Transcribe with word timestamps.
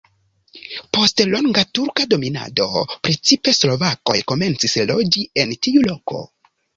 Post 0.97 1.21
longa 1.33 1.63
turka 1.79 2.07
dominado 2.13 2.69
precipe 3.07 3.53
slovakoj 3.57 4.15
komencis 4.33 4.75
loĝi 4.93 5.27
en 5.43 5.53
tiu 5.67 5.85
loko. 5.89 6.23